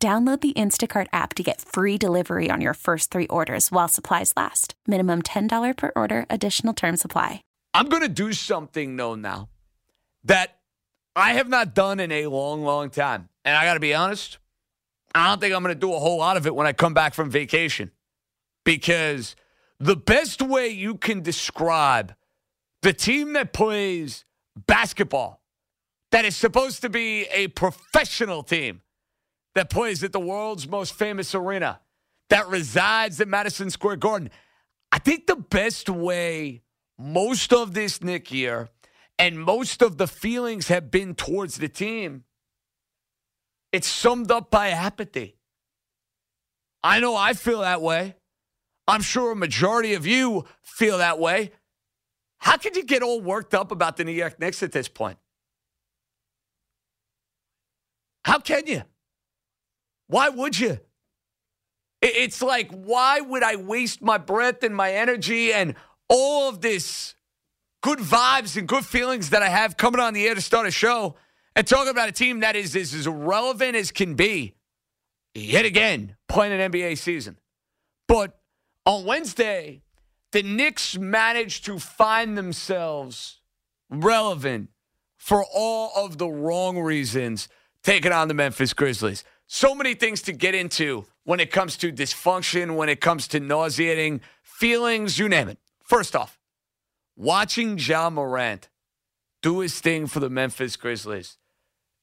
[0.00, 4.32] Download the Instacart app to get free delivery on your first three orders while supplies
[4.36, 4.74] last.
[4.86, 7.42] Minimum $10 per order, additional term supply.
[7.74, 9.48] I'm going to do something, though, now
[10.22, 10.60] that
[11.16, 13.28] I have not done in a long, long time.
[13.44, 14.38] And I got to be honest,
[15.16, 16.94] I don't think I'm going to do a whole lot of it when I come
[16.94, 17.90] back from vacation.
[18.64, 19.34] Because
[19.80, 22.14] the best way you can describe
[22.82, 25.42] the team that plays basketball,
[26.12, 28.82] that is supposed to be a professional team,
[29.58, 31.80] that plays at the world's most famous arena,
[32.30, 34.30] that resides at Madison Square Garden.
[34.92, 36.62] I think the best way
[36.96, 38.68] most of this Knick year
[39.18, 42.22] and most of the feelings have been towards the team,
[43.72, 45.34] it's summed up by apathy.
[46.84, 48.14] I know I feel that way.
[48.86, 51.50] I'm sure a majority of you feel that way.
[52.38, 55.18] How could you get all worked up about the New York Knicks at this point?
[58.24, 58.84] How can you?
[60.08, 60.80] Why would you?
[62.00, 65.74] It's like, why would I waste my breath and my energy and
[66.08, 67.14] all of this
[67.82, 70.70] good vibes and good feelings that I have coming on the air to start a
[70.70, 71.16] show
[71.56, 74.54] and talking about a team that is, is as relevant as can be
[75.34, 77.36] yet again playing an NBA season?
[78.06, 78.38] But
[78.86, 79.82] on Wednesday,
[80.32, 83.40] the Knicks managed to find themselves
[83.90, 84.70] relevant
[85.16, 87.48] for all of the wrong reasons
[87.82, 91.90] taking on the Memphis Grizzlies so many things to get into when it comes to
[91.90, 95.58] dysfunction, when it comes to nauseating feelings, you name it.
[95.82, 96.38] First off,
[97.16, 98.68] watching Ja Morant
[99.40, 101.38] do his thing for the Memphis Grizzlies.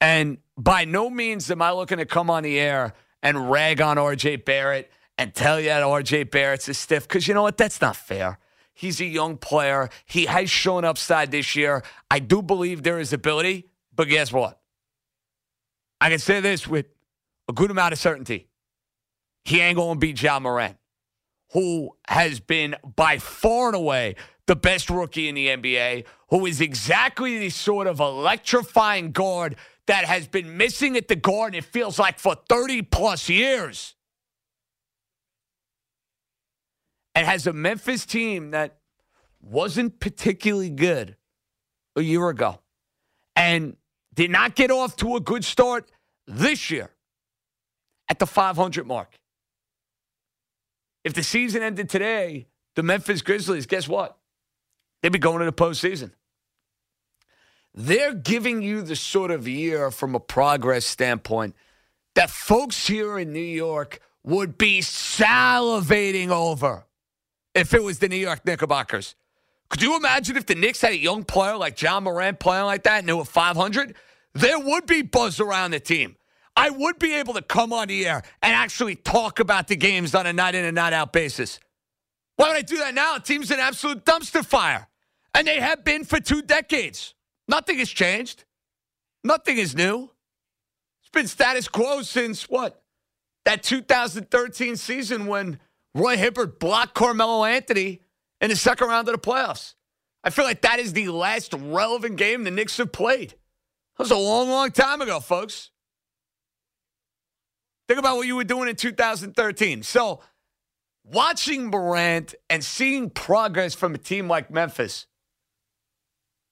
[0.01, 3.97] And by no means am I looking to come on the air and rag on
[3.97, 7.57] RJ Barrett and tell you that RJ Barrett's a stiff, because you know what?
[7.57, 8.39] That's not fair.
[8.73, 9.89] He's a young player.
[10.05, 11.83] He has shown upside this year.
[12.09, 14.59] I do believe there is ability, but guess what?
[16.01, 16.87] I can say this with
[17.49, 18.47] a good amount of certainty.
[19.43, 20.77] He ain't going to beat Ja Morant,
[21.51, 24.15] who has been by far and away
[24.47, 29.55] the best rookie in the NBA, who is exactly the sort of electrifying guard
[29.87, 33.95] that has been missing at the guard, it feels like, for 30 plus years.
[37.13, 38.79] And has a Memphis team that
[39.41, 41.15] wasn't particularly good
[41.95, 42.59] a year ago
[43.35, 43.77] and
[44.13, 45.89] did not get off to a good start
[46.27, 46.94] this year
[48.09, 49.17] at the 500 mark.
[51.03, 54.17] If the season ended today, the Memphis Grizzlies, guess what?
[55.01, 56.11] They'd be going to the postseason.
[57.73, 61.55] They're giving you the sort of year from a progress standpoint
[62.15, 66.85] that folks here in New York would be salivating over
[67.53, 69.15] if it was the New York Knickerbockers.
[69.69, 72.83] Could you imagine if the Knicks had a young player like Ja Morant playing like
[72.83, 73.95] that and they were 500?
[74.33, 76.15] There would be buzz around the team.
[76.55, 80.15] I would be able to come on the air and actually talk about the games
[80.15, 81.59] on a night in and night out basis.
[82.37, 83.17] Why would I do that now?
[83.17, 84.87] Team's an absolute dumpster fire.
[85.33, 87.13] And they have been for two decades.
[87.47, 88.45] Nothing has changed.
[89.23, 90.09] Nothing is new.
[91.01, 92.81] It's been status quo since what?
[93.43, 95.59] That 2013 season when
[95.93, 98.01] Roy Hibbert blocked Carmelo Anthony
[98.41, 99.75] in the second round of the playoffs.
[100.23, 103.31] I feel like that is the last relevant game the Knicks have played.
[103.31, 105.69] That was a long, long time ago, folks.
[107.87, 109.83] Think about what you were doing in 2013.
[109.83, 110.21] So,
[111.03, 115.05] watching Morant and seeing progress from a team like Memphis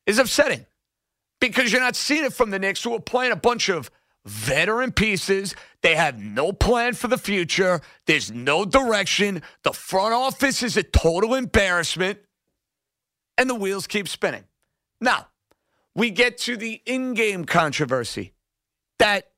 [0.05, 0.65] is upsetting
[1.39, 3.89] because you're not seeing it from the Knicks who are playing a bunch of
[4.25, 5.55] veteran pieces.
[5.81, 9.41] They have no plan for the future, there's no direction.
[9.63, 12.19] The front office is a total embarrassment,
[13.37, 14.45] and the wheels keep spinning.
[15.01, 15.27] Now,
[15.95, 18.33] we get to the in game controversy
[18.99, 19.32] that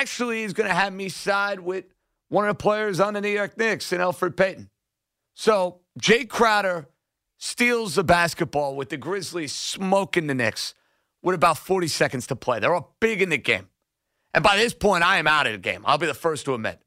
[0.00, 1.84] actually is going to have me side with
[2.28, 4.70] one of the players on the New York Knicks and Elfrid Payton.
[5.34, 6.88] So Jae Crowder
[7.38, 10.74] steals the basketball with the Grizzlies smoking the Knicks
[11.22, 12.58] with about 40 seconds to play.
[12.58, 13.68] They're all big in the game.
[14.34, 15.82] And by this point, I am out of the game.
[15.84, 16.80] I'll be the first to admit.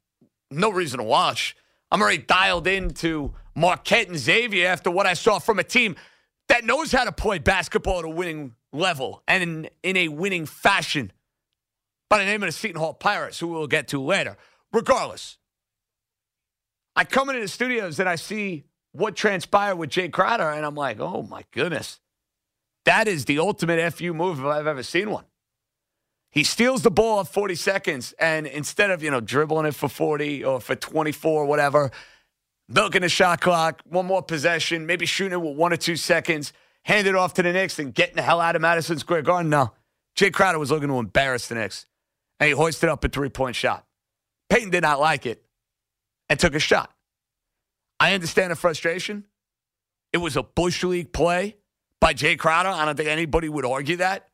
[0.50, 1.56] No reason to watch.
[1.90, 5.96] I'm already dialed into Marquette and Xavier after what I saw from a team
[6.48, 10.46] that knows how to play basketball at a winning level and in, in a winning
[10.46, 11.12] fashion
[12.08, 14.36] by the name of the Seton Hall Pirates, who we'll get to later.
[14.72, 15.38] regardless,
[16.94, 20.74] I come into the studios and I see what transpired with Jae Crowder, and I'm
[20.74, 22.00] like, oh my goodness.
[22.86, 25.24] That is the ultimate FU move if I've ever seen one.
[26.30, 29.88] He steals the ball at 40 seconds, and instead of, you know, dribbling it for
[29.88, 31.90] 40 or for 24 or whatever,
[32.68, 36.52] milking the shot clock, one more possession, maybe shooting it with one or two seconds,
[36.84, 39.50] hand it off to the Knicks and getting the hell out of Madison Square Garden.
[39.50, 39.72] No.
[40.16, 41.86] Jae Crowder was looking to embarrass the Knicks,
[42.40, 43.86] and he hoisted up a three point shot.
[44.50, 45.44] Payton did not like it
[46.28, 46.90] and took a shot.
[47.98, 49.24] I understand the frustration.
[50.12, 51.56] It was a Bush League play
[52.00, 52.68] by Jae Crowder.
[52.68, 54.28] I don't think anybody would argue that.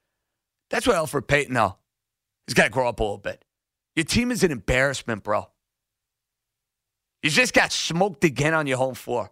[0.70, 1.76] That's what Elfrid Payton, though.
[2.46, 3.44] He's got to grow up a little bit.
[3.94, 5.48] Your team is an embarrassment, bro.
[7.22, 9.30] You just got smoked again on your home floor.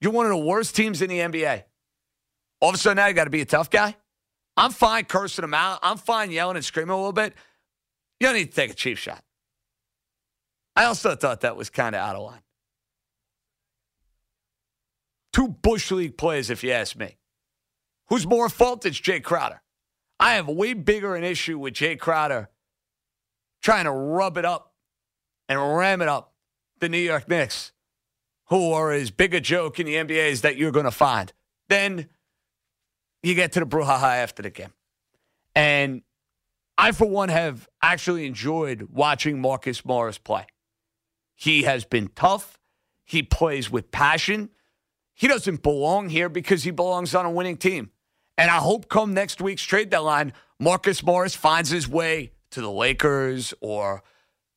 [0.00, 1.64] You're one of the worst teams in the NBA.
[2.60, 3.96] All of a sudden now you got to be a tough guy.
[4.56, 5.80] I'm fine cursing them out.
[5.82, 7.34] I'm fine yelling and screaming a little bit.
[8.20, 9.22] You don't need to take a cheap shot.
[10.74, 12.42] I also thought that was kind of out of line.
[15.32, 17.16] Two Bush League plays, if you ask me.
[18.08, 18.86] Who's more at fault?
[18.86, 19.62] It's Jae Crowder.
[20.18, 22.48] I have way bigger an issue with Jae Crowder
[23.62, 24.72] trying to rub it up
[25.48, 26.32] and ram it up
[26.80, 27.72] the New York Knicks,
[28.46, 31.32] who are as big a joke in the NBA as that you're going to find.
[31.68, 32.08] Then
[33.22, 34.72] you get to the brouhaha after the game.
[35.54, 36.02] And
[36.78, 40.46] I, for one, have actually enjoyed watching Marcus Morris play.
[41.34, 42.58] He has been tough.
[43.04, 44.50] He plays with passion.
[45.14, 47.90] He doesn't belong here because he belongs on a winning team.
[48.36, 52.70] And I hope come next week's trade deadline, Marcus Morris finds his way to the
[52.70, 54.02] Lakers or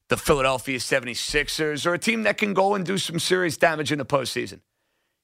[0.10, 4.00] the Philadelphia 76ers or a team that can go and do some serious damage in
[4.00, 4.60] the postseason.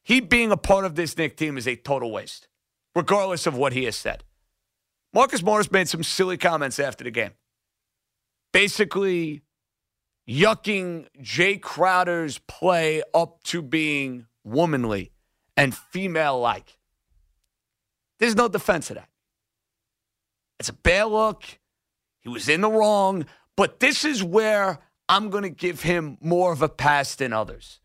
[0.03, 2.47] He being a part of this Knick team is a total waste,
[2.93, 4.23] regardless of what he has said.
[5.15, 7.31] Marcus Morris made some silly comments after the game.
[8.51, 9.43] Basically,
[10.29, 15.13] yucking Jae Crowder's play up to being womanly
[15.55, 16.77] and female like.
[18.19, 19.07] There's no defense of that.
[20.59, 21.43] It's a bad look.
[22.19, 23.25] He was in the wrong,
[23.55, 27.79] but this is where I'm going to give him more of a pass than others.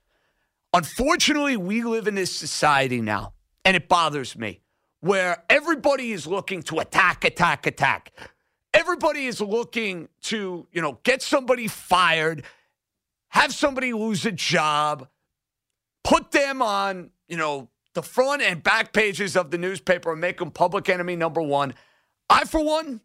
[0.75, 3.35] Unfortunately, we live in this society now,
[3.65, 4.62] and it bothers me,
[5.00, 8.12] where everybody is looking to attack, attack, attack.
[8.73, 12.44] Everybody is looking to, you know, get somebody fired,
[13.29, 15.08] have somebody lose a job,
[16.05, 20.38] put them on you know, the front and back pages of the newspaper and make
[20.38, 21.73] them public enemy number one.
[22.29, 23.00] I, for one,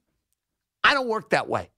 [0.84, 1.70] I don't work that way.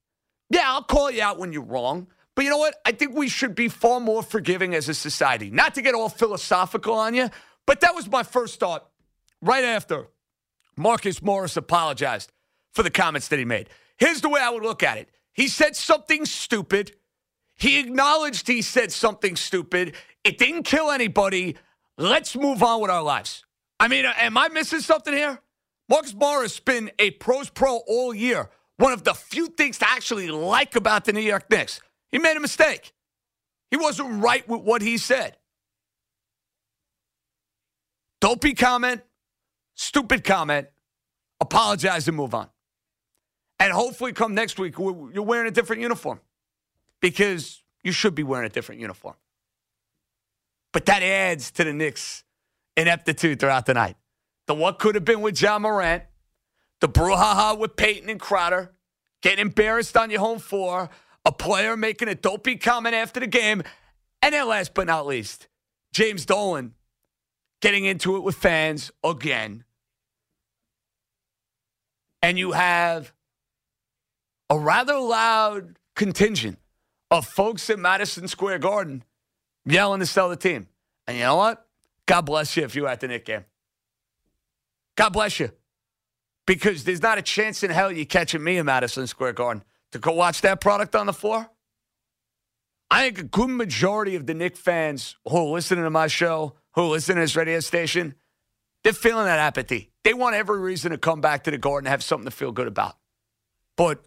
[0.49, 2.07] Yeah, I'll call you out when you're wrong.
[2.35, 2.75] But you know what?
[2.85, 5.49] I think we should be far more forgiving as a society.
[5.49, 7.29] Not to get all philosophical on you,
[7.65, 8.87] but that was my first thought
[9.41, 10.07] right after
[10.75, 12.31] Marcus Morris apologized
[12.73, 13.69] for the comments that he made.
[13.97, 16.95] Here's the way I would look at it he said something stupid.
[17.55, 19.95] He acknowledged he said something stupid.
[20.23, 21.55] It didn't kill anybody.
[21.97, 23.43] Let's move on with our lives.
[23.79, 25.39] I mean, uh, am I missing something here?
[25.89, 28.49] Marcus Morris has been a pros pro all year.
[28.77, 31.81] One of the few things to actually like about the New York Knicks.
[32.09, 32.93] He made a mistake.
[33.71, 35.37] He wasn't right with what he said.
[38.21, 39.01] Dopey comment,
[39.77, 40.67] stupid comment,
[41.39, 42.49] apologize and move on.
[43.59, 46.19] And hopefully, come next week, you're wearing a different uniform
[46.99, 49.15] because you should be wearing a different uniform.
[50.73, 52.23] But that adds to the Knicks'
[52.75, 53.95] ineptitude throughout the night.
[54.47, 56.03] The what could have been with Ja Morant,
[56.81, 58.73] the brouhaha with Payton and Crowder,
[59.21, 60.89] getting embarrassed on your home floor,
[61.25, 63.63] a player making a dopey comment after the game,
[64.21, 65.47] and then last but not least,
[65.91, 66.73] James Dolan
[67.61, 69.63] getting into it with fans again.
[72.21, 73.13] And you have
[74.49, 76.59] a rather loud contingent
[77.11, 79.03] of folks at Madison Square Garden
[79.65, 80.67] yelling to sell the team.
[81.07, 81.65] And you know what?
[82.05, 83.45] God bless you if you were at the Knick game.
[84.95, 85.51] God bless you.
[86.45, 89.99] Because there's not a chance in hell you catching me in Madison Square Garden to
[89.99, 91.49] go watch that product on the floor.
[92.89, 96.55] I think a good majority of the Knick fans who are listening to my show,
[96.73, 98.15] who listen to this radio station,
[98.87, 99.91] they're feeling that apathy.
[100.05, 102.53] They want every reason to come back to the Garden and have something to feel
[102.53, 102.95] good about.
[103.75, 104.05] But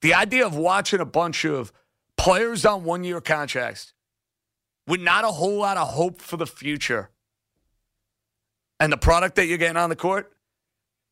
[0.00, 1.70] the idea of watching a bunch of
[2.16, 3.92] players on one year contracts
[4.86, 7.10] with not a whole lot of hope for the future.
[8.80, 10.32] And the product that you're getting on the court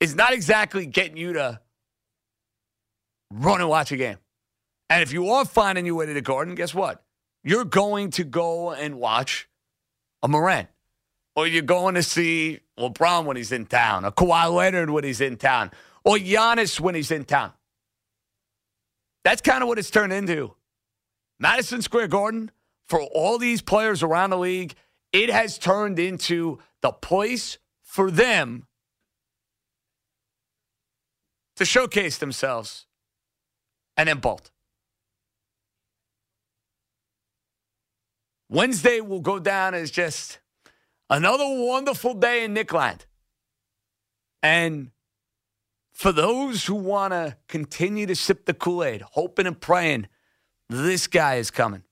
[0.01, 1.61] is not exactly getting you to
[3.31, 4.17] run and watch a game.
[4.89, 7.05] And if you are finding your way to the garden, guess what?
[7.45, 9.47] You're going to go and watch
[10.23, 10.69] a Morant.
[11.37, 15.21] Or you're going to see LeBron when he's in town, or Kawhi Leonard when he's
[15.21, 15.71] in town,
[16.05, 17.53] or Giannis when he's in town.
[19.25, 20.55] That's kind of what it's turned into
[21.39, 22.51] Madison Square Garden,
[22.91, 24.75] for all these players around the league,
[25.13, 28.67] it has turned into the place for them
[31.55, 32.87] to showcase themselves
[33.97, 34.51] and then bolt.
[38.49, 40.41] Wednesday will go down as just
[41.11, 43.01] another wonderful day in Knickland.
[44.43, 44.93] And
[45.93, 50.07] for those who want to continue to sip the Kool Aid, hoping and praying,
[50.71, 51.83] this guy is coming.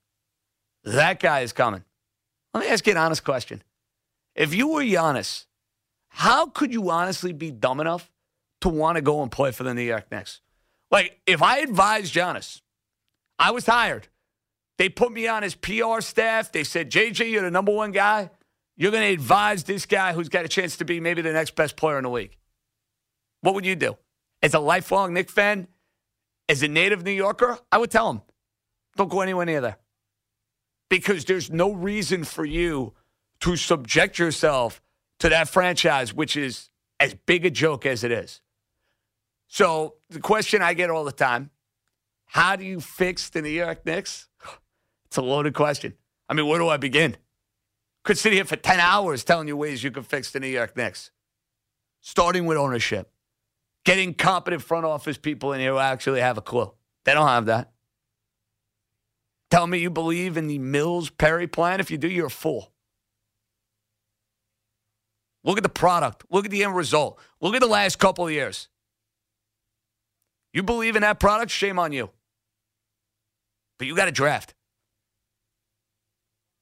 [0.83, 1.83] That guy is coming.
[2.53, 3.61] Let me ask you an honest question.
[4.35, 5.45] If you were Giannis,
[6.09, 8.09] how could you honestly be dumb enough
[8.61, 10.41] to want to go and play for the New York Knicks?
[10.89, 12.61] Like, if I advised Giannis,
[13.37, 14.07] I was hired.
[14.77, 16.51] They put me on his PR staff.
[16.51, 18.31] They said, JJ, you're the number one guy.
[18.79, 21.53] You're going to advise this guy who's got a chance to be maybe the next
[21.53, 22.37] best player in the league.
[23.41, 23.97] What would you do?
[24.41, 25.67] As a lifelong Knick fan,
[26.47, 28.21] as a native New Yorker, I would tell him,
[28.95, 29.77] don't go anywhere near there.
[30.89, 32.93] Because there's no reason for you
[33.41, 34.81] to subject yourself
[35.19, 36.69] to that franchise, which is
[37.01, 38.39] as big a joke as it is.
[39.47, 41.49] So the question I get all the time,
[42.27, 44.29] how do you fix the New York Knicks?
[45.07, 45.95] It's a loaded question.
[46.29, 47.17] I mean, where do I begin?
[48.03, 50.75] Could sit here for 10 hours telling you ways you could fix the New York
[50.75, 51.11] Knicks.
[52.01, 53.11] Starting with ownership.
[53.85, 56.71] Getting competent front office people in here who actually have a clue.
[57.05, 57.71] They don't have that.
[59.49, 61.79] Tell me you believe in the Mills Perry plan.
[61.79, 62.71] If you do, you're a fool.
[65.43, 66.25] Look at the product.
[66.29, 67.19] Look at the end result.
[67.41, 68.67] Look at the last couple of years.
[70.53, 71.51] You believe in that product?
[71.51, 72.09] Shame on you.
[73.77, 74.53] But you got to draft.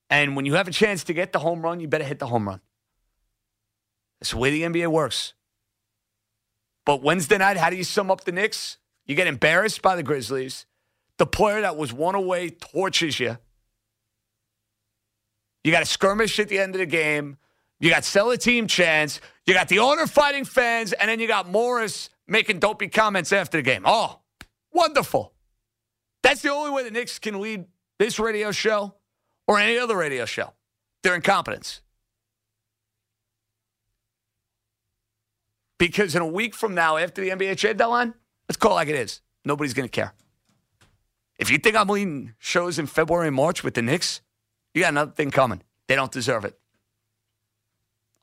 [0.10, 2.28] And when you have a chance to get the home run, you better hit the
[2.28, 2.62] home run.
[4.20, 5.34] That's the way the NBA works.
[6.86, 8.78] But Wednesday night, how do you sum up the Knicks?
[9.06, 10.66] You get embarrassed by the Grizzlies.
[11.18, 13.38] The player that was one away torches you.
[15.64, 17.38] You got a skirmish at the end of the game.
[17.80, 19.20] You got sell a team chance.
[19.46, 23.58] You got the owner fighting fans, and then you got Morris making dopey comments after
[23.58, 23.84] the game.
[23.86, 24.20] Oh,
[24.72, 25.34] wonderful.
[26.24, 27.66] That's the only way the Knicks can lead
[28.00, 28.94] this radio show
[29.48, 30.54] or any other radio show.
[31.04, 31.82] Their incompetence.
[35.78, 38.14] Because in a week from now, after the NBA trade deadline,
[38.50, 39.22] let's call it like it is.
[39.46, 40.14] Nobody's going to care.
[41.38, 44.22] If you think I'm leading shows in February and March with the Knicks,
[44.74, 45.62] you got another thing coming.
[45.88, 46.58] They don't deserve it.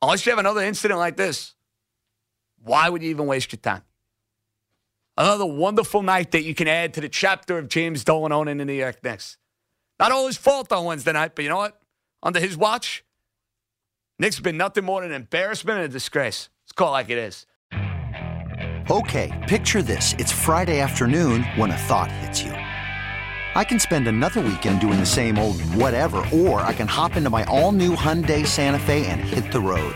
[0.01, 1.55] Unless you have another incident like this,
[2.61, 3.83] why would you even waste your time?
[5.17, 8.57] Another wonderful night that you can add to the chapter of James Dolan owning in
[8.57, 9.37] the New York Knicks.
[9.99, 11.79] Not all his fault on Wednesday night, but you know what?
[12.21, 13.03] Under his watch,
[14.17, 16.49] Knicks have been nothing more than an embarrassment and a disgrace.
[16.63, 17.45] Let's call it like it is.
[18.89, 20.13] Okay, picture this.
[20.13, 22.51] It's Friday afternoon when a thought hits you.
[22.51, 27.29] I can spend another weekend doing the same old whatever, or I can hop into
[27.29, 29.95] my all-new Hyundai Santa Fe and hit the road.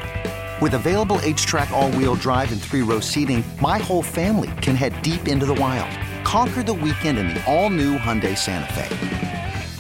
[0.61, 5.45] With available H-Track all-wheel drive and three-row seating, my whole family can head deep into
[5.45, 5.91] the wild.
[6.25, 9.28] Conquer the weekend in the all-new Hyundai Santa Fe.